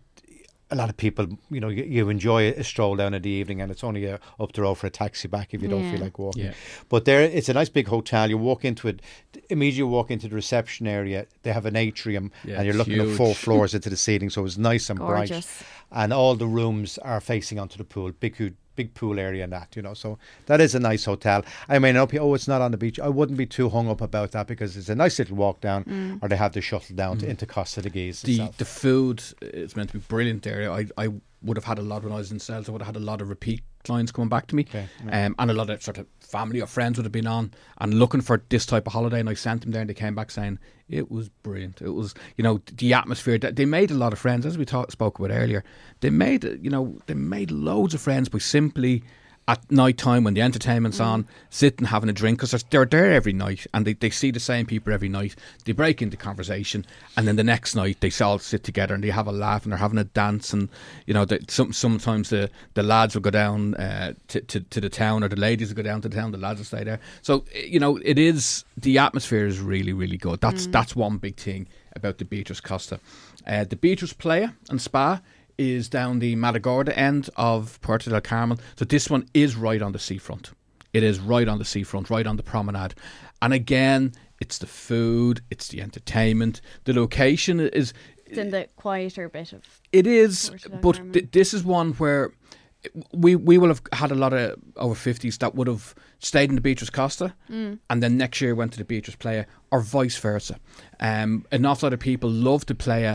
[0.69, 3.61] a lot of people, you know, you, you enjoy a stroll down in the evening,
[3.61, 5.91] and it's only uh, up the road for a taxi back if you don't Yeah.
[5.91, 6.43] feel like walking.
[6.45, 6.53] Yeah.
[6.89, 8.29] But there, it's a nice big hotel.
[8.29, 9.01] You walk into it,
[9.49, 11.25] immediately walk into the reception area.
[11.43, 14.29] They have an atrium, Yeah, and you're it's looking at four floors into the ceiling,
[14.29, 15.31] so it's nice and bright.
[15.91, 19.51] And all the rooms are facing onto the pool, big, hu- big pool area and
[19.51, 19.93] that, you know.
[19.93, 21.43] So that is a nice hotel.
[21.67, 22.99] I mean, up oh, it's not on the beach.
[22.99, 25.83] I wouldn't be too hung up about that because it's a nice little walk down,
[25.83, 26.19] mm.
[26.21, 27.29] or they have the shuttle down to, mm.
[27.29, 28.57] into Costa Teguise the itself.
[28.57, 30.71] the food is meant to be brilliant there.
[30.71, 31.09] I I
[31.47, 32.69] would have had a lot when I was in sales.
[32.69, 35.33] I would have had a lot of repeat clients coming back to me, Okay, um,
[35.39, 38.21] and a lot of sort of family or friends would have been on and looking
[38.21, 39.19] for this type of holiday.
[39.19, 41.81] And I sent them there, and they came back saying it was brilliant.
[41.81, 43.37] It was you know the atmosphere.
[43.39, 45.63] that They made a lot of friends, as we talk, spoke about earlier.
[46.01, 49.03] They made you know they made loads of friends by simply.
[49.49, 53.13] At night time when the entertainment's on, sitting having a drink because they're, they're there
[53.13, 55.37] every night and they, they see the same people every night.
[55.63, 59.09] They break into conversation, and then the next night they all sit together and they
[59.09, 60.51] have a laugh and they're having a dance.
[60.51, 60.67] And
[61.05, 64.81] you know, they, some sometimes the, the lads will go down uh, to, to to
[64.81, 66.33] the town, or the ladies will go down to the town.
[66.33, 66.99] The lads will stay there.
[67.21, 70.41] So eh, you know, it is the atmosphere is really really good.
[70.41, 72.99] That's that's one big thing about the Beatrice Costa.
[73.45, 75.21] Uh, the Beatrice Playa and Spa
[75.57, 78.57] is down the Matagorda end of Puerto del Carmen.
[78.75, 80.51] So this one is right on the seafront.
[80.93, 82.95] It is right on the seafront, right on the promenade.
[83.41, 86.61] And again, it's the food, it's the entertainment.
[86.85, 87.93] The location is
[88.25, 89.61] It's in the quieter bit of.
[89.91, 92.31] it is, but th- this is one where
[93.11, 96.55] we we will have had a lot of over fifties that would have stayed in
[96.55, 97.79] the Beatrice Costa, Mm.
[97.89, 100.57] and then next year went to the Beatrice Playa, or vice versa.
[100.99, 103.05] Um, an awful lot of people love to play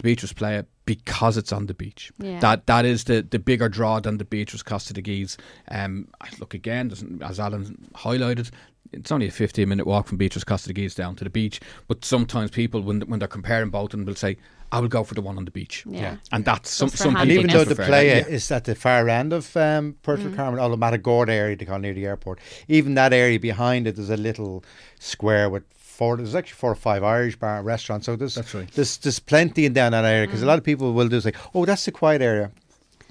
[0.00, 2.10] the Beatrice Playa because it's on the beach.
[2.18, 2.40] Yeah.
[2.40, 5.36] That that is the, the bigger draw than the Beatrice Costa Teguise.
[5.70, 6.08] Um,
[6.38, 8.50] look again, doesn't as Alan highlighted.
[8.92, 11.60] It's only a 15 minute walk from Beatrice Costa Teguise down to the beach.
[11.86, 14.36] But sometimes people, when when they're comparing both, of them will say,
[14.72, 16.16] "I will go for the one on the beach." Yeah.
[16.32, 18.34] And that's some, Just for some And even though the prefer playa that, yeah.
[18.34, 21.66] is at the far end of um, Puerto del Carmen, all the Matagorda area they
[21.66, 24.64] call near the airport, even that area behind it, there's a little
[24.98, 25.64] square with
[26.00, 26.16] four.
[26.16, 28.06] There's actually four or five Irish bar restaurants.
[28.06, 28.70] So there's That's right.
[28.76, 31.32] there's there's plenty in down that area because a lot of people will do say,
[31.54, 32.50] "Oh, that's a quiet area."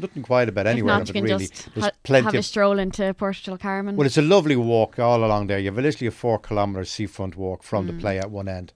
[0.02, 1.48] Nothing quiet about If anywhere not, you can really.
[1.48, 3.96] just There's ha- plenty have a stroll into Puerto del Carmen.
[3.98, 5.60] well, it's a lovely walk all along there.
[5.60, 7.88] You have literally a four kilometre seafront walk from Mm.
[7.88, 8.72] the play at one end,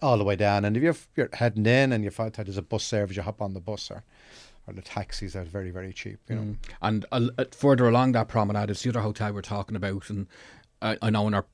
[0.00, 0.64] all the way down.
[0.64, 3.22] And if you're, you're heading in and you find that there's a bus service, you
[3.22, 4.02] hop on the bus or,
[4.66, 6.18] or the taxis are very, very cheap.
[6.30, 6.56] You know, Mm.
[6.80, 10.26] And uh, uh, further along that promenade is the other hotel we're talking about, and
[10.80, 11.44] I, I know in our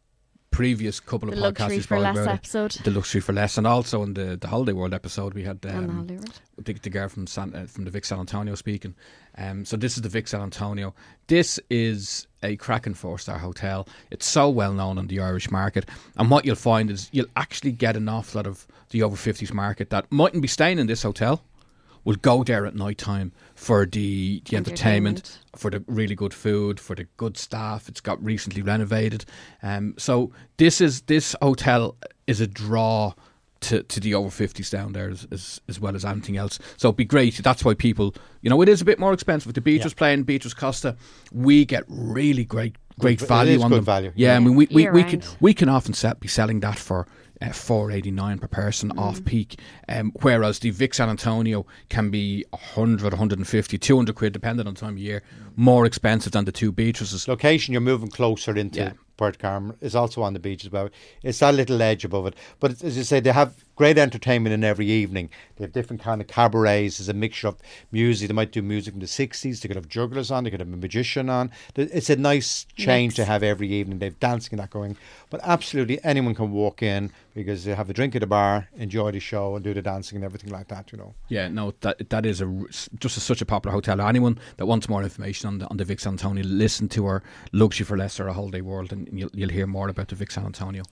[0.52, 2.70] previous couple the of podcasts for less about it, episode.
[2.84, 6.06] the luxury for less, and also in the the Holiday World episode we had on
[6.06, 6.24] the um,
[6.58, 8.94] the, the girl from San, uh, from the Vic San Antonio speaking.
[9.36, 10.94] Um, so this is the Vic San Antonio.
[11.26, 13.88] This is a cracking four star hotel.
[14.10, 17.72] It's so well known in the Irish market, and what you'll find is you'll actually
[17.72, 21.02] get an awful lot of the over fifties market that mightn't be staying in this
[21.02, 21.42] hotel.
[22.04, 25.38] Will go there at night time for the, the entertainment, Entertainment.
[25.56, 27.88] for the really good food, for the good staff.
[27.88, 29.24] It's got recently renovated,
[29.62, 33.12] um, so this is this hotel is a draw
[33.60, 36.58] to, to the over 50s down there as, as, as well as anything else.
[36.76, 37.36] So it'd be great.
[37.36, 39.54] That's why people, you know, it is a bit more expensive.
[39.54, 39.98] The Beatrice Yeah.
[39.98, 40.96] playing Beatrice Costa,
[41.30, 43.84] we get really great great It value is on good them.
[43.84, 44.12] value.
[44.14, 47.06] Yeah, I mean, we, we, we can we can often set, be selling that for
[47.40, 48.98] uh, four eighty nine per person Mm.
[49.00, 54.66] off peak, um, whereas the Vic San Antonio can be 100, 150, 200 quid, depending
[54.66, 55.22] on time of year,
[55.56, 57.26] more expensive than the two beaches.
[57.28, 58.92] location you're moving closer into Yeah.
[59.16, 60.88] Puerto Carmen is also on the beach as well.
[61.22, 62.34] It's that little edge above it.
[62.60, 65.30] But as you say, they have great entertainment in every evening.
[65.56, 66.98] They have different kind of cabarets.
[66.98, 67.56] There's a mixture of
[67.90, 68.28] music.
[68.28, 69.60] They might do music from the 60s.
[69.60, 70.44] They could have jugglers on.
[70.44, 71.50] They could have a magician on.
[71.76, 73.98] It's a nice change to have every evening.
[73.98, 74.96] They've dancing and that going.
[75.30, 79.10] But absolutely anyone can walk in because they have a drink at the bar, enjoy
[79.10, 81.14] the show and do the dancing and everything like that, you know.
[81.28, 82.64] Yeah, no, that that is a
[82.98, 84.00] just a, such a popular hotel.
[84.00, 87.22] Anyone that wants more information on the on the Vic San Antonio, listen to our
[87.52, 90.30] Luxury for Less or a Holiday World, and you'll you'll hear more about the Vic
[90.30, 90.82] San Antonio.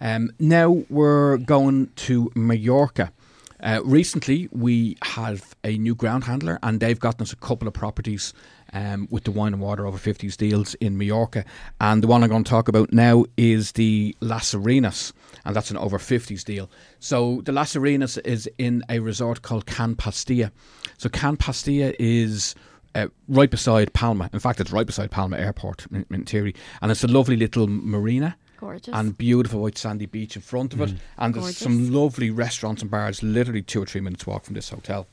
[0.00, 3.12] Um, now we're going to Mallorca.
[3.60, 7.74] Uh, recently, we have a new ground handler, and they've gotten us a couple of
[7.74, 8.32] properties
[8.72, 11.44] um, with the wine and water over 50s deals in Mallorca.
[11.80, 15.12] And the one I'm going to talk about now is the Las Arenas,
[15.44, 16.70] and that's an over 50s deal.
[17.00, 20.52] So the Las Arenas is in a resort called Can Pastilla.
[20.96, 22.54] So Can Pastilla is
[22.94, 24.30] uh, right beside Palma.
[24.32, 27.66] In fact, it's right beside Palma Airport in, in theory, and it's a lovely little
[27.66, 28.36] marina.
[28.58, 28.94] Gorgeous.
[28.94, 30.98] And beautiful white sandy beach in front of it, mm.
[31.18, 31.58] and there's Gorgeous.
[31.58, 35.06] some lovely restaurants and bars, literally two or three minutes walk from this hotel.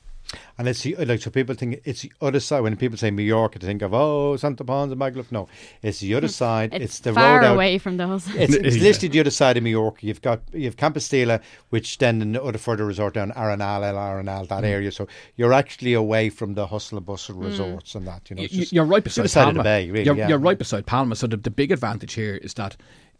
[0.57, 2.61] And it's the, uh, like so people think it's the other side.
[2.61, 5.31] When people say Mallorca, they think of oh Santa Pons and Magaluf.
[5.31, 5.47] No,
[5.83, 6.73] it's the other side.
[6.73, 7.53] it's, It's, the far road out.
[7.53, 8.27] away from those.
[8.35, 8.83] It's, it's Yeah.
[8.83, 10.03] literally the other side of Mallorca.
[10.05, 13.93] You've got you've Can Pastilla, which then in the other further resort down Arenal, El
[13.95, 14.47] Arenal, Mm.
[14.47, 14.91] that area.
[14.91, 17.43] So you're actually away from the hustle and bustle mm.
[17.45, 18.27] resorts and that.
[18.31, 19.59] You know, you, just, you're right it's the beside other side Palma.
[19.59, 19.91] of the bay.
[19.91, 20.27] Really, you're, yeah.
[20.27, 21.15] you're right beside Palma.
[21.15, 22.75] So the, the big advantage here is that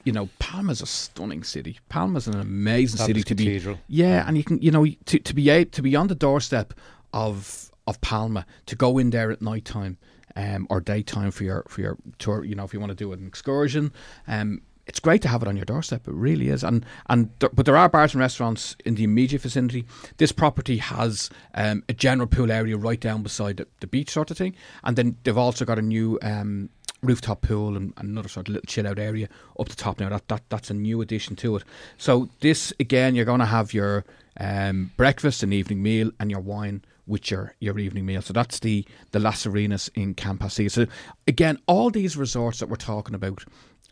[0.05, 1.79] you know Palma's a stunning city.
[1.89, 3.45] Palma's an amazing city to be.
[3.45, 3.79] Cathedral.
[3.87, 6.73] Yeah, and you can you know to to be a, to be on the doorstep
[7.11, 9.97] of of Palma to go in there at night time
[10.35, 12.45] um, or daytime for your for your tour.
[12.45, 13.91] You know if you want to do an excursion.
[14.27, 16.07] Um, it's great to have it on your doorstep.
[16.07, 19.41] It really is, and and there, but there are bars and restaurants in the immediate
[19.41, 19.85] vicinity.
[20.17, 24.29] This property has um, a general pool area right down beside the, the beach, sort
[24.29, 26.69] of thing, and then they've also got a new um,
[27.05, 30.09] rooftop pool and another sort of little chill out area up the top now.
[30.09, 31.63] That that that's a new addition to it.
[31.97, 34.05] So this again, you're going to have your
[34.39, 38.21] um, breakfast and evening meal and your wine with your, your evening meal.
[38.21, 40.69] So that's the the Las Arenas in Can Pastilla.
[40.69, 40.87] So
[41.27, 43.45] again, all these resorts that we're talking about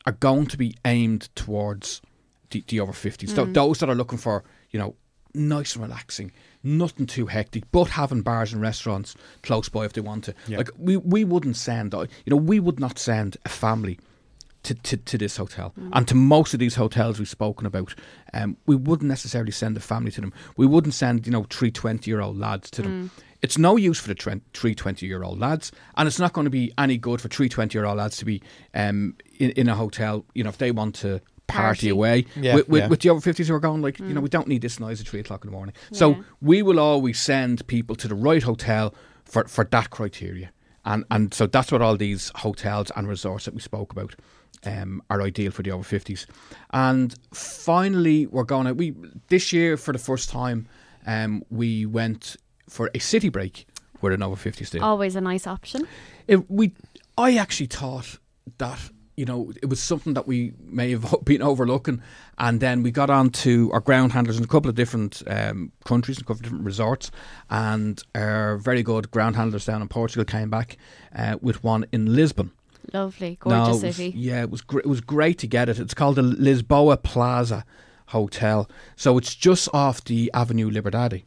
[0.05, 2.01] are going to be aimed towards
[2.49, 3.35] the, the over 50s.
[3.35, 4.95] Th- those that are looking for, you know,
[5.33, 6.31] nice and relaxing,
[6.63, 10.33] nothing too hectic, but having bars and restaurants close by if they want to.
[10.47, 10.57] Yeah.
[10.57, 13.99] Like we, we wouldn't send, uh, you know, we would not send a family
[14.63, 15.73] to, to, to this hotel.
[15.91, 17.93] And to most of these hotels we've spoken about,
[18.33, 20.33] um, we wouldn't necessarily send a family to them.
[20.55, 23.11] We wouldn't send, you know, three 20 year old lads to them.
[23.41, 26.45] It's no use for the twen- three 20 year old lads, and it's not going
[26.45, 28.41] to be any good for three 20 year old lads to be
[28.73, 31.89] um, in, in a hotel, you know, if they want to party, Party.
[31.89, 32.25] away.
[32.35, 32.87] Yeah, with, with, yeah.
[32.87, 35.01] with the over 50s who are going, like, you know, we don't need this noise
[35.01, 35.75] at three o'clock in the morning.
[35.91, 36.21] So Yeah.
[36.41, 38.93] we will always send people to the right hotel
[39.25, 40.51] for, for that criteria.
[40.85, 44.15] And, and so that's what all these hotels and resorts that we spoke about
[44.65, 46.25] um, are ideal for the over 50s.
[46.71, 48.93] And finally, we're going to, we,
[49.29, 50.67] this year for the first time,
[51.05, 52.35] um, we went
[52.69, 53.65] for a city break
[54.01, 54.83] with an over 50s deal.
[54.83, 55.87] Always a nice option.
[56.27, 56.73] It, we,
[57.17, 58.17] I actually thought
[58.57, 58.79] that
[59.15, 62.01] you know it was something that we may have been overlooking,
[62.37, 65.71] and then we got on to our ground handlers in a couple of different um,
[65.85, 67.11] countries, and a couple of different resorts,
[67.49, 70.77] and our very good ground handlers down in Portugal came back
[71.15, 72.51] uh, with one in Lisbon.
[72.93, 74.13] Lovely, No, gorgeous it was- city.
[74.17, 75.79] yeah, it was gr- it was great to get it.
[75.79, 77.63] It's called the Lisboa Plaza
[78.07, 81.23] Hotel, so it's just off the Avenue Liberdade.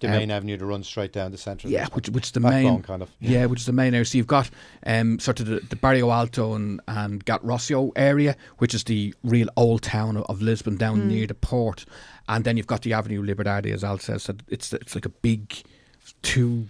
[0.00, 1.68] The um, main avenue to run straight down the centre.
[1.68, 1.94] of Yeah, Lisbon.
[1.96, 3.10] which which is the Backbone, main kind of.
[3.20, 4.04] Yeah, which is the main area.
[4.04, 4.50] So you've got
[4.86, 9.14] um, sort of the, the Bairro Alto and, and Gat Rossio area, which is the
[9.22, 11.84] real old town of, of Lisbon down near the port,
[12.28, 14.24] and then you've got the Avenue Liberdade, as Al says.
[14.24, 15.54] So it's it's like a big
[16.22, 16.66] two.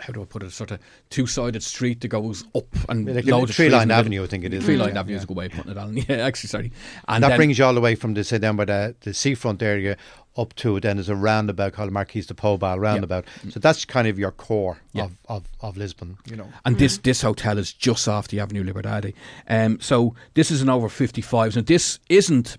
[0.00, 0.50] How do I put it?
[0.52, 0.80] Sort of
[1.10, 4.22] two-sided street that goes up and Like loads a of tree trees line the avenue,
[4.22, 4.64] I think it is.
[4.64, 5.18] Tree line Yeah, avenue yeah.
[5.18, 5.96] is a good way of putting it on.
[6.08, 6.64] Yeah, actually, sorry.
[7.08, 8.94] And And that then- brings you all the way from the say down by the,
[9.00, 9.96] the seafront area
[10.36, 13.24] up to then there's a roundabout called Marquis de Pombal roundabout.
[13.50, 15.04] So that's kind of your core Yeah.
[15.04, 16.48] of, of, of Lisbon, you know.
[16.64, 19.14] And this this hotel is just off the Avenue Liberdade.
[19.48, 21.54] Um, so this is an over 55s.
[21.54, 22.56] Now, this isn't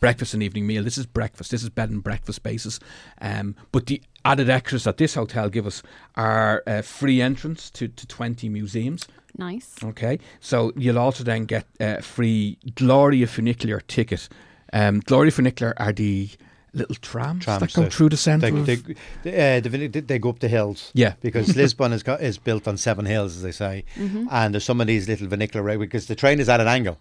[0.00, 0.82] breakfast and evening meal.
[0.82, 1.52] This is breakfast.
[1.52, 2.80] This is bed and breakfast basis.
[3.20, 5.82] Um, but the added extras that this hotel give us
[6.16, 9.06] are uh, free entrance to, to 20 museums.
[9.36, 9.76] Nice.
[9.82, 14.28] Okay, so you'll also then get a free Gloria Funicular ticket.
[14.72, 16.30] Um, Gloria Funicular are the
[16.74, 18.50] little trams, Trams that come that- through the centre.
[18.50, 20.90] They, they, they, uh, they, they go up the hills.
[20.94, 21.14] Yeah.
[21.20, 23.84] Because Lisbon is, got, is built on seven hills, as they say.
[24.30, 26.98] And there's some of these little funicular rail because the train is at an angle.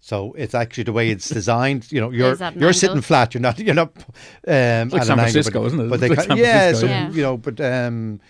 [0.00, 1.90] So it's actually the way it's designed.
[1.90, 2.72] You know, you're an you're angle.
[2.74, 3.34] sitting flat.
[3.34, 3.58] You're not.
[3.58, 3.92] You're not.
[3.96, 4.04] Um,
[4.46, 5.88] at like an San angle, Francisco, but, isn't it?
[5.90, 6.86] But they Like ca- San yeah, Francisco.
[6.86, 7.10] so, Yeah.
[7.10, 8.20] you know, but um,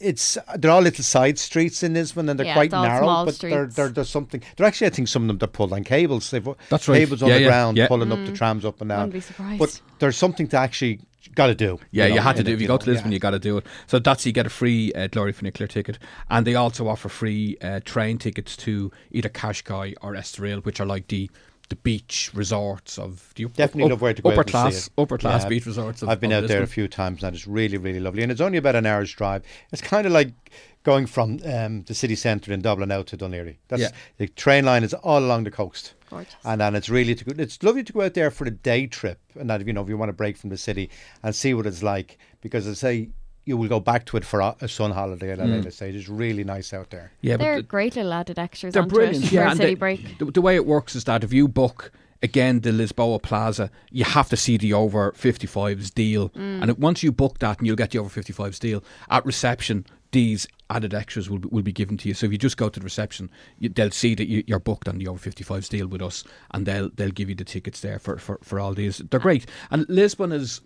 [0.00, 3.02] it's they're all little side streets in Lisbon, and they're Yeah, quite it's all narrow.
[3.04, 4.42] small But they're, they're, there's something.
[4.56, 6.30] They're actually, I think, some of them they're pulled on cables.
[6.30, 6.98] They've That's right.
[6.98, 7.86] cables on Yeah, the ground yeah.
[7.88, 9.10] pulling up the trams up and down.
[9.10, 9.58] Be surprised.
[9.58, 11.00] But there's something to actually
[11.34, 11.78] got to do.
[11.90, 12.50] Yeah, you, know, had to do.
[12.50, 13.14] it, If you go know, to Lisbon, yeah.
[13.16, 13.66] you got to do it.
[13.86, 15.98] So that's you get a free uh, Gloria Funicular ticket,
[16.30, 20.86] and they also offer free uh, train tickets to either Cascais or Estoril, which are
[20.86, 21.30] like the
[21.70, 24.48] the beach resorts of the up- Definitely up- love where to go upper out and
[24.48, 24.92] see class it.
[24.98, 26.02] upper class Yeah, beach resorts.
[26.02, 28.22] Of, I've been of out there a few times and it's really, really lovely.
[28.22, 29.42] And it's only about an hour's drive.
[29.72, 30.32] It's kind of like
[30.82, 33.56] going from um, the city centre in Dublin out to Dun Laoghaire.
[33.68, 33.90] That's Yeah.
[34.18, 35.94] the train line is all along the coast.
[36.10, 36.34] Gorgeous.
[36.44, 38.86] And then it's really to go, it's lovely to go out there for a day
[38.88, 40.90] trip and that you know if you want to break from the city
[41.22, 43.10] and see what it's like because I say
[43.50, 45.56] you will go back to it for a, a sun holiday at a Mm.
[45.56, 45.94] later stage.
[45.94, 47.12] It's really nice out there.
[47.20, 49.24] Yeah, They're but great little added extras they're brilliant.
[49.26, 50.18] it yeah, for a and city the, break.
[50.18, 54.04] The, the way it works is that if you book again the Lisboa Plaza, you
[54.04, 56.62] have to see the over 55s deal, Mm.
[56.62, 59.84] and it, once you book that, and you'll get the over 55s deal at reception.
[60.12, 62.14] These added extras will be, will be given to you.
[62.14, 64.88] So if you just go to the reception, you, they'll see that you, you're booked
[64.88, 68.00] on the over 55s deal with us, and they'll they'll give you the tickets there
[68.00, 68.98] for, for, for all these.
[68.98, 70.60] They're great, and Lisbon is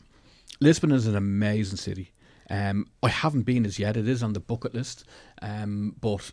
[0.61, 2.11] Lisbon is an amazing city.
[2.51, 3.97] Um, I haven't been as yet.
[3.97, 5.05] It is on the bucket list,
[5.43, 6.31] um, but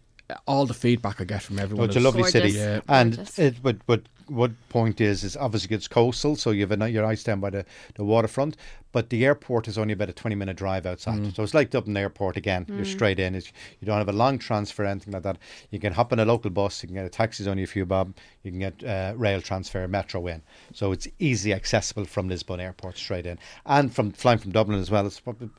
[0.48, 2.82] all the feedback I get from Oh, everyone it's a is lovely city, Yeah.
[2.88, 3.40] and Gorgeous.
[3.40, 6.92] it, but but what point is is obviously it's coastal, so you have a, ni-
[6.92, 8.56] your eyes down by the, the waterfront,
[8.92, 11.96] but the airport is only about a twenty minute drive outside, so it's like Dublin
[11.98, 12.66] Airport again.
[12.68, 13.36] You're straight in.
[13.36, 15.38] It's, you don't have a long transfer anything like that.
[15.70, 16.82] You can hop on a local bus.
[16.84, 18.16] You can get a taxi, it's only a few bob.
[18.44, 20.42] You can get uh, rail transfer, metro in,
[20.74, 24.90] so it's easily accessible from Lisbon Airport straight in, and from flying from Dublin as
[24.92, 25.06] well.
[25.06, 25.50] It's probably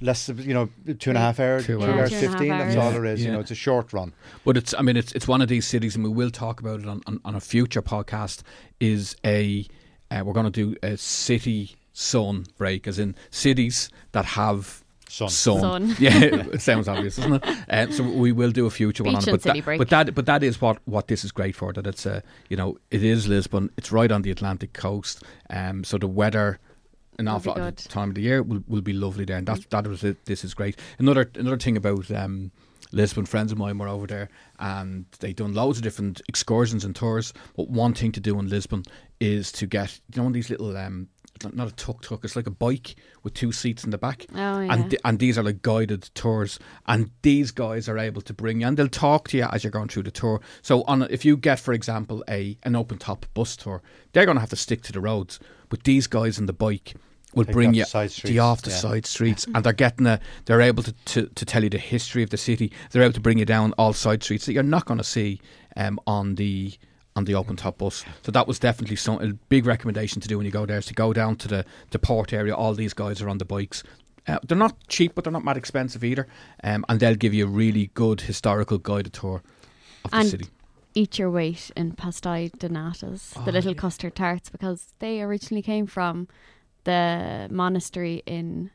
[0.00, 2.10] less, of, you know, two and a half hours, Two two hours.
[2.10, 2.58] hours Yeah, two and a half fifteen.
[2.58, 2.84] That's hours.
[2.84, 3.24] all there is.
[3.24, 4.12] You know, it's a short run.
[4.44, 6.80] But it's, I mean, it's it's one of these cities, and we will talk about
[6.80, 8.42] it on, on, on a future podcast.
[8.80, 9.66] Is a
[10.10, 15.28] uh, we're going to do a city sun break, as in cities that have Sun.
[15.28, 15.60] sun.
[15.60, 15.96] Sun.
[15.98, 16.10] Yeah,
[16.52, 17.56] it sounds obvious, doesn't it?
[17.68, 19.26] Uh, so we will do a future one on it.
[19.26, 19.78] But city that, break.
[19.78, 21.72] but that but that is what what this is great for.
[21.72, 23.70] That it's a you know it is Lisbon.
[23.76, 25.22] It's right on the Atlantic coast.
[25.50, 26.60] Um, so the weather.
[27.18, 27.76] An awful lot of good.
[27.76, 30.24] the time of the year will, will be lovely there, and that that was it.
[30.24, 30.78] This is great.
[30.98, 32.50] Another another thing about um,
[32.92, 36.94] Lisbon, friends of mine were over there, and they done loads of different excursions and
[36.96, 37.34] tours.
[37.56, 38.84] But one thing to do in Lisbon
[39.18, 41.08] is to get you know one of these little um,
[41.44, 42.24] not- not a tuk tuk.
[42.24, 44.72] It's like a bike with two seats in the back, Oh, yeah.
[44.72, 46.58] and th- and these are like guided tours.
[46.86, 49.70] And these guys are able to bring you, and they'll talk to you as you're
[49.70, 50.40] going through the tour.
[50.62, 54.24] So on, a, if you get, for example, a an open top bus tour, they're
[54.26, 55.38] going to have to stick to the roads.
[55.68, 56.94] But these guys on the bike
[57.34, 58.76] will Take bring you the the streets, off the yeah.
[58.76, 60.18] side streets, and they're getting a.
[60.46, 62.72] They're able to, to to tell you the history of the city.
[62.90, 65.40] They're able to bring you down all side streets that you're not going to see
[65.76, 66.74] um, on the
[67.16, 68.04] on the open top bus.
[68.22, 70.86] So that was definitely some a big recommendation to do when you go there is
[70.86, 72.54] to go down to the the port area.
[72.54, 73.82] All these guys are on the bikes.
[74.28, 76.26] Uh, they're not cheap, but they're not mad expensive either,
[76.62, 79.42] um, and they'll give you a really good historical guided tour
[80.04, 80.46] of the city.
[80.94, 83.78] Eat your weight in pastéis de natas, the Oh, little yeah.
[83.80, 86.28] custard tarts, because they originally came from
[86.84, 88.70] the monastery in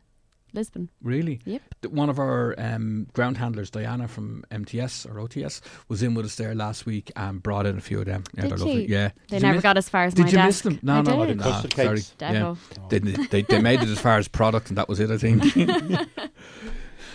[0.56, 0.90] Lisbon.
[1.02, 1.40] Really?
[1.46, 1.62] Yep.
[1.90, 6.36] One of our um, ground handlers, Diana from MTS or OTS, was in with us
[6.36, 8.24] there last week and brought in a few of them.
[8.34, 8.88] Yeah, Did they're lovely.
[8.88, 8.92] she?
[8.92, 9.10] Yeah.
[9.30, 10.48] They Did never miss- got as far as Did my you desk.
[10.48, 10.80] miss them?
[10.82, 11.38] No, I no, I did.
[11.38, 11.44] didn't.
[11.52, 12.02] Custard Ah, sorry.
[12.20, 12.42] Yeah.
[12.42, 12.90] Deco.
[12.90, 15.44] They, they, they made it as far as product, and that was it, I think.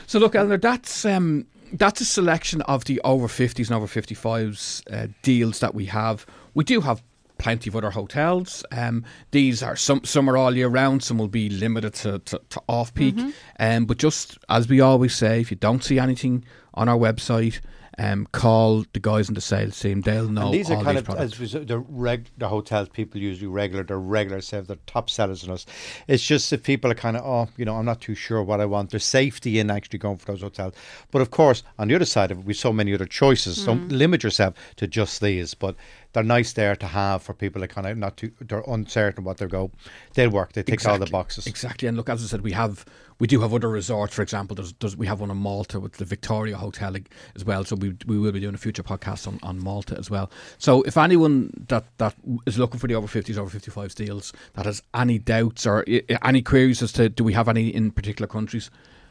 [0.06, 4.82] so, look, Eleanor, that's um, that's a selection of the over 50s and over 55s
[4.92, 6.26] uh, deals that we have.
[6.54, 7.02] We do have
[7.40, 8.64] plenty of other hotels.
[8.70, 11.02] Um, these are some some are all year round.
[11.02, 13.16] Some will be limited to, to, to off peak.
[13.58, 17.60] Um, but just as we always say, if you don't see anything on our website.
[17.98, 20.00] Um, call the guys in the sales team.
[20.02, 21.40] They'll know And these all are kind these of products.
[21.40, 25.44] as we the reg, the hotels people usually regular, they're regular sales, they're top sellers
[25.44, 25.66] in us.
[26.06, 28.60] It's just if people are kind of oh, you know, I'm not too sure what
[28.60, 28.90] I want.
[28.90, 30.74] There's safety in actually going for those hotels,
[31.10, 33.62] but of course, on the other side of it, we've so many other choices.
[33.62, 35.74] So limit yourself to just these, but
[36.12, 39.38] they're nice there to have for people that kind of not too, they're uncertain what
[39.38, 39.70] they go.
[40.14, 40.52] They'll work.
[40.52, 41.46] They tick all the boxes.
[41.46, 42.84] Exactly, and look, as I said, we have
[43.20, 44.14] we do have other resorts.
[44.14, 46.96] For example, there's, there's we have one in Malta with the Victoria Hotel
[47.36, 47.64] as well.
[47.64, 50.30] So we we will be doing a future podcast on, on Malta as well.
[50.58, 52.14] So if anyone that that
[52.46, 55.84] is looking for the over fifties, over fifty fives deals, that has any doubts or
[55.88, 58.70] i- i- any queries as to do we have any in particular countries,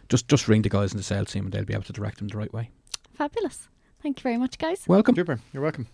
[0.09, 2.17] just just ring the guys in the sales team and they'll be able to direct
[2.17, 2.69] them the right way.
[3.13, 3.69] Fabulous.
[4.01, 4.83] Thank you very much, guys.
[4.87, 5.15] Welcome.
[5.15, 5.39] Super.
[5.53, 5.87] You're welcome.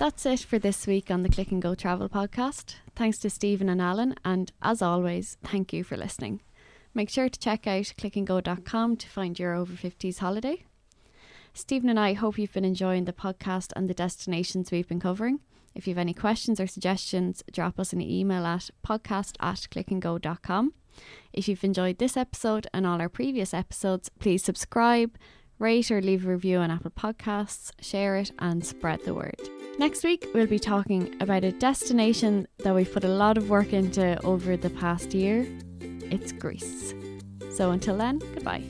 [0.00, 2.76] That's it for this week on the Click and Go Travel podcast.
[2.96, 6.40] Thanks to Stephen and Alan, and as always, thank you for listening.
[6.94, 10.64] Make sure to check out clickandgo.com to find your over 50s holiday.
[11.52, 15.40] Stephen and I hope you've been enjoying the podcast and the destinations we've been covering.
[15.74, 20.72] If you have any questions or suggestions, drop us an email at podcast at clickandgo.com.
[21.34, 25.18] If you've enjoyed this episode and all our previous episodes, please subscribe,
[25.60, 29.40] rate or leave a review on Apple Podcasts, share it, and spread the word.
[29.78, 33.72] Next week, we'll be talking about a destination that we've put a lot of work
[33.72, 35.46] into over the past year.
[35.80, 36.94] It's Greece.
[37.50, 38.64] So until then, goodbye.